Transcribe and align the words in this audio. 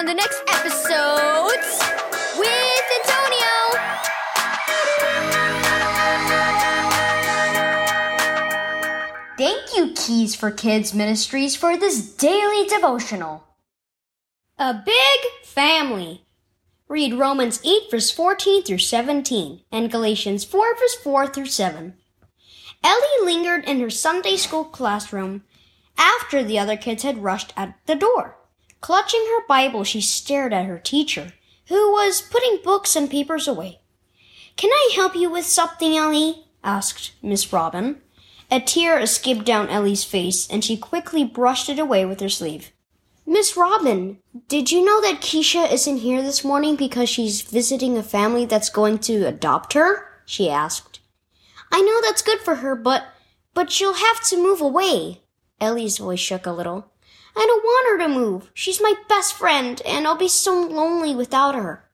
on 0.00 0.06
the 0.06 0.14
next 0.14 0.42
episodes 0.48 1.78
with 2.38 2.84
Antonio. 3.00 3.52
Thank 9.36 9.76
you, 9.76 9.92
Keys 9.94 10.34
for 10.34 10.50
Kids 10.50 10.94
Ministries, 10.94 11.54
for 11.54 11.76
this 11.76 12.14
daily 12.14 12.66
devotional. 12.66 13.44
A 14.56 14.72
big 14.72 15.44
family. 15.44 16.24
Read 16.88 17.12
Romans 17.12 17.60
8, 17.62 17.90
verse 17.90 18.10
14 18.10 18.62
through 18.62 18.78
17, 18.78 19.64
and 19.70 19.92
Galatians 19.92 20.44
4, 20.44 20.76
verse 20.76 20.94
4 20.94 21.26
through 21.26 21.44
7. 21.44 21.92
Ellie 22.82 23.24
lingered 23.24 23.66
in 23.66 23.80
her 23.80 23.90
Sunday 23.90 24.38
school 24.38 24.64
classroom 24.64 25.44
after 25.98 26.42
the 26.42 26.58
other 26.58 26.78
kids 26.78 27.02
had 27.02 27.22
rushed 27.22 27.52
out 27.54 27.74
the 27.84 27.96
door. 27.96 28.39
Clutching 28.80 29.26
her 29.28 29.46
Bible, 29.46 29.84
she 29.84 30.00
stared 30.00 30.52
at 30.52 30.66
her 30.66 30.78
teacher, 30.78 31.32
who 31.68 31.92
was 31.92 32.22
putting 32.22 32.60
books 32.62 32.96
and 32.96 33.10
papers 33.10 33.46
away. 33.46 33.80
Can 34.56 34.70
I 34.70 34.92
help 34.94 35.14
you 35.14 35.30
with 35.30 35.44
something, 35.44 35.96
Ellie? 35.96 36.46
asked 36.64 37.12
Miss 37.22 37.52
Robin. 37.52 38.00
A 38.50 38.60
tear 38.60 38.98
escaped 38.98 39.44
down 39.44 39.68
Ellie's 39.68 40.04
face, 40.04 40.48
and 40.48 40.64
she 40.64 40.76
quickly 40.76 41.24
brushed 41.24 41.68
it 41.68 41.78
away 41.78 42.04
with 42.04 42.20
her 42.20 42.28
sleeve. 42.28 42.72
Miss 43.26 43.56
Robin, 43.56 44.18
did 44.48 44.72
you 44.72 44.84
know 44.84 45.00
that 45.02 45.20
Keisha 45.20 45.70
isn't 45.70 45.98
here 45.98 46.20
this 46.20 46.42
morning 46.42 46.74
because 46.74 47.08
she's 47.08 47.42
visiting 47.42 47.96
a 47.96 48.02
family 48.02 48.44
that's 48.44 48.68
going 48.68 48.98
to 49.00 49.24
adopt 49.24 49.74
her? 49.74 50.08
she 50.26 50.50
asked. 50.50 50.98
I 51.70 51.80
know 51.80 52.00
that's 52.02 52.22
good 52.22 52.40
for 52.40 52.56
her, 52.56 52.74
but 52.74 53.04
but 53.54 53.70
she'll 53.70 53.94
have 53.94 54.20
to 54.24 54.36
move 54.36 54.60
away. 54.60 55.22
Ellie's 55.60 55.98
voice 55.98 56.18
shook 56.18 56.46
a 56.46 56.52
little. 56.52 56.90
I 57.36 57.46
don't 57.46 57.62
want 57.64 57.88
her 57.88 58.06
to 58.06 58.14
move. 58.14 58.50
She's 58.54 58.80
my 58.80 58.94
best 59.08 59.34
friend, 59.34 59.80
and 59.86 60.06
I'll 60.06 60.16
be 60.16 60.28
so 60.28 60.60
lonely 60.60 61.14
without 61.14 61.54
her. 61.54 61.88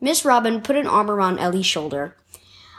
Miss 0.00 0.24
Robin 0.24 0.60
put 0.60 0.76
an 0.76 0.86
arm 0.86 1.10
around 1.10 1.38
Ellie's 1.38 1.66
shoulder. 1.66 2.16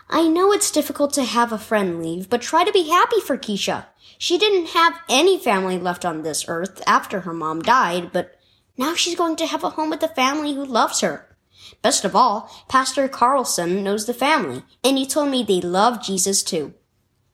I 0.09 0.27
know 0.27 0.51
it's 0.51 0.69
difficult 0.69 1.13
to 1.13 1.23
have 1.23 1.51
a 1.51 1.57
friend 1.57 2.01
leave, 2.01 2.29
but 2.29 2.41
try 2.41 2.63
to 2.63 2.71
be 2.71 2.89
happy 2.89 3.19
for 3.19 3.37
Keisha. 3.37 3.87
She 4.17 4.37
didn't 4.37 4.69
have 4.69 4.99
any 5.09 5.39
family 5.39 5.79
left 5.79 6.05
on 6.05 6.21
this 6.21 6.45
earth 6.47 6.81
after 6.85 7.21
her 7.21 7.33
mom 7.33 7.61
died, 7.61 8.11
but 8.13 8.35
now 8.77 8.93
she's 8.93 9.15
going 9.15 9.35
to 9.37 9.47
have 9.47 9.63
a 9.63 9.71
home 9.71 9.89
with 9.89 10.03
a 10.03 10.07
family 10.07 10.53
who 10.53 10.63
loves 10.63 11.01
her. 11.01 11.35
Best 11.81 12.05
of 12.05 12.15
all, 12.15 12.51
Pastor 12.69 13.07
Carlson 13.07 13.83
knows 13.83 14.05
the 14.05 14.13
family, 14.13 14.63
and 14.83 14.97
he 14.97 15.05
told 15.05 15.29
me 15.29 15.43
they 15.43 15.61
love 15.61 16.03
Jesus 16.03 16.43
too. 16.43 16.73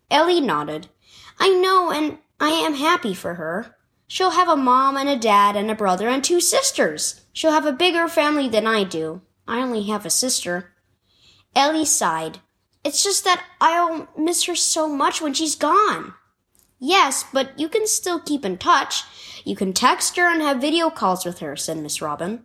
Ellie 0.10 0.42
nodded. 0.42 0.88
I 1.40 1.50
know, 1.50 1.92
and 1.92 2.20
I 2.40 2.50
am 2.50 2.76
happy 2.76 3.14
for 3.14 3.36
her. 3.36 3.76
She'll 4.12 4.32
have 4.32 4.50
a 4.50 4.58
mom 4.58 4.98
and 4.98 5.08
a 5.08 5.16
dad 5.16 5.56
and 5.56 5.72
a 5.72 5.74
brother 5.74 6.10
and 6.10 6.22
two 6.22 6.42
sisters. 6.42 7.22
She'll 7.32 7.54
have 7.54 7.66
a 7.66 7.72
bigger 7.72 8.10
family 8.10 8.50
than 8.50 8.68
I 8.68 8.84
do. 8.84 9.22
I 9.48 9.62
only 9.62 9.84
have 9.84 10.06
a 10.06 10.10
sister. 10.10 10.74
Ellie 11.56 11.86
sighed. 11.86 12.40
It's 12.84 13.06
just 13.06 13.24
that 13.24 13.42
I'll 13.62 14.10
miss 14.18 14.44
her 14.48 14.56
so 14.56 14.90
much 14.90 15.22
when 15.22 15.34
she's 15.34 15.56
gone. 15.56 16.14
Yes, 16.78 17.24
but 17.32 17.58
you 17.58 17.70
can 17.70 17.88
still 17.88 18.20
keep 18.20 18.44
in 18.44 18.58
touch. 18.58 19.06
You 19.46 19.56
can 19.56 19.72
text 19.72 20.18
her 20.18 20.30
and 20.30 20.42
have 20.42 20.60
video 20.60 20.90
calls 20.90 21.24
with 21.24 21.40
her, 21.40 21.56
said 21.56 21.78
Miss 21.78 22.02
Robin. 22.02 22.44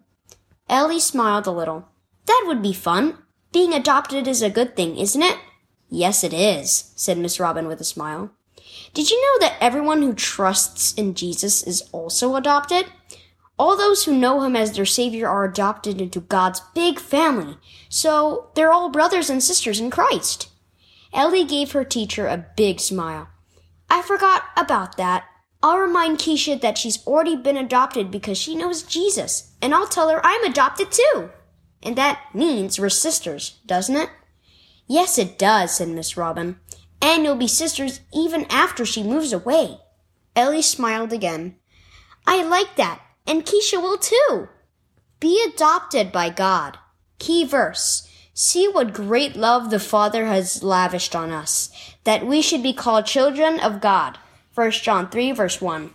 Ellie 0.69 1.01
smiled 1.01 1.48
a 1.48 1.51
little. 1.51 1.89
That 2.27 2.45
would 2.47 2.62
be 2.62 2.75
fun. 2.75 3.19
Being 3.53 3.75
adopted 3.75 4.28
is 4.28 4.41
a 4.41 4.51
good 4.51 4.77
thing, 4.77 4.97
isn't 4.97 5.20
it? 5.20 5.39
Yes, 5.91 6.23
it 6.23 6.33
is, 6.33 6.92
said 6.95 7.19
Miss 7.19 7.41
Robin 7.41 7.67
with 7.67 7.80
a 7.80 7.84
smile. 7.84 8.30
Did 8.95 9.11
you 9.11 9.21
know 9.21 9.47
that 9.47 9.57
everyone 9.61 10.03
who 10.03 10.15
trusts 10.15 10.95
in 10.95 11.15
Jesus 11.15 11.63
is 11.63 11.89
also 11.93 12.37
adopted? 12.37 12.87
All 13.59 13.77
those 13.77 14.05
who 14.05 14.17
know 14.17 14.43
him 14.43 14.55
as 14.55 14.73
their 14.73 14.85
savior 14.85 15.29
are 15.29 15.45
adopted 15.45 16.01
into 16.01 16.21
God's 16.21 16.61
big 16.75 17.01
family. 17.01 17.57
So 17.89 18.51
they're 18.55 18.73
all 18.73 18.91
brothers 18.91 19.31
and 19.31 19.43
sisters 19.43 19.81
in 19.81 19.91
Christ. 19.91 20.51
Ellie 21.13 21.45
gave 21.45 21.73
her 21.73 21.85
teacher 21.85 22.27
a 22.27 22.47
big 22.57 22.81
smile. 22.81 23.29
I 23.89 24.03
forgot 24.03 24.45
about 24.57 24.97
that. 24.98 25.25
I'll 25.63 25.79
remind 25.79 26.19
Keisha 26.19 26.61
that 26.61 26.77
she's 26.77 27.05
already 27.07 27.35
been 27.35 27.57
adopted 27.57 28.11
because 28.11 28.36
she 28.36 28.55
knows 28.55 28.83
Jesus, 28.83 29.53
and 29.63 29.75
I'll 29.75 29.86
tell 29.86 30.11
her 30.11 30.20
I'm 30.23 30.45
adopted 30.45 30.92
too. 30.92 31.31
And 31.83 31.97
that 31.97 32.20
means 32.35 32.79
we're 32.79 32.91
sisters, 32.91 33.59
doesn't 33.65 33.97
it? 33.97 34.11
Yes, 34.86 35.19
it 35.19 35.39
does, 35.39 35.77
said 35.77 35.89
Miss 35.89 36.17
Robin. 36.17 36.61
And 37.01 37.24
you'll 37.24 37.36
be 37.36 37.48
sisters 37.48 38.01
even 38.14 38.46
after 38.51 38.84
she 38.84 39.02
moves 39.02 39.33
away. 39.33 39.79
Ellie 40.34 40.62
smiled 40.62 41.12
again. 41.12 41.57
I 42.27 42.42
like 42.42 42.77
that 42.77 43.01
and 43.27 43.45
Keisha 43.45 43.83
will 43.83 43.98
too. 43.98 44.48
Be 45.20 45.42
adopted 45.45 46.12
by 46.12 46.30
God. 46.30 46.79
Key 47.18 47.45
verse. 47.45 48.08
See 48.35 48.68
what 48.68 48.92
great 48.92 49.35
love 49.35 49.70
the 49.70 49.80
Father 49.80 50.27
has 50.27 50.62
lavished 50.62 51.17
on 51.17 51.30
us, 51.30 51.70
that 52.05 52.27
we 52.27 52.42
should 52.42 52.62
be 52.62 52.74
called 52.74 53.06
children 53.06 53.58
of 53.58 53.80
God. 53.80 54.18
1 54.55 54.70
John 54.73 55.08
3 55.08 55.33
verse 55.33 55.61
1. 55.61 55.90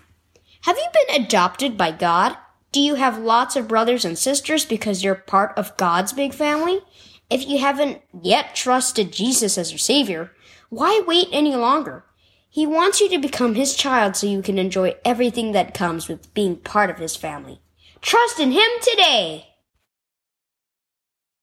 Have 0.62 0.78
you 0.78 0.88
been 0.94 1.24
adopted 1.24 1.78
by 1.78 1.92
God? 1.92 2.38
Do 2.72 2.80
you 2.80 2.96
have 2.96 3.18
lots 3.18 3.56
of 3.56 3.68
brothers 3.68 4.06
and 4.06 4.18
sisters 4.18 4.66
because 4.66 5.04
you're 5.04 5.16
part 5.16 5.58
of 5.58 5.76
God's 5.78 6.14
big 6.14 6.34
family? 6.34 6.82
If 7.30 7.48
you 7.48 7.60
haven't 7.60 8.02
yet 8.22 8.56
trusted 8.56 9.14
Jesus 9.14 9.58
as 9.58 9.72
your 9.72 9.80
Savior, 9.80 10.32
why 10.72 11.04
wait 11.06 11.28
any 11.34 11.54
longer? 11.54 12.06
He 12.50 12.66
wants 12.66 13.02
you 13.02 13.10
to 13.10 13.18
become 13.18 13.56
his 13.56 13.76
child 13.76 14.16
so 14.16 14.26
you 14.26 14.42
can 14.42 14.58
enjoy 14.58 14.96
everything 15.04 15.52
that 15.52 15.74
comes 15.74 16.08
with 16.08 16.34
being 16.34 16.56
part 16.56 16.90
of 16.90 16.98
his 16.98 17.14
family. 17.14 17.60
Trust 18.00 18.40
in 18.40 18.54
him 18.54 18.70
today! 18.82 19.51